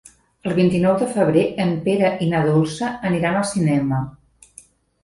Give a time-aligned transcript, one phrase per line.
[0.51, 4.03] El vint-i-nou de febrer en Pere i na Dolça aniran al cinema.